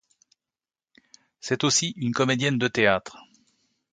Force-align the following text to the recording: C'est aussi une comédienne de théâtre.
C'est 1.41 1.63
aussi 1.63 1.91
une 1.95 2.11
comédienne 2.13 2.57
de 2.57 2.67
théâtre. 2.67 3.17